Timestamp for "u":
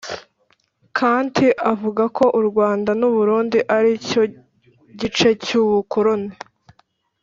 2.39-2.41, 3.09-3.11